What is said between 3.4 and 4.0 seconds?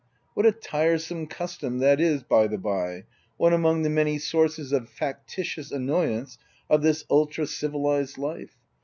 among the